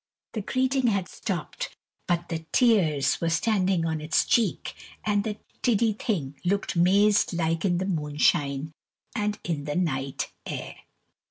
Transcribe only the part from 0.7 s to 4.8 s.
had stopped, but the tears were standing on its cheek,